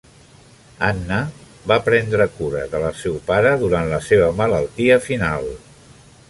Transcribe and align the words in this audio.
Anna 0.85 1.19
va 1.71 1.77
prendre 1.89 2.27
cura 2.37 2.63
del 2.71 2.87
seu 3.03 3.19
pare 3.29 3.53
durant 3.65 3.91
la 3.93 4.01
seva 4.07 4.31
malaltia 4.41 4.99
final. 5.11 5.47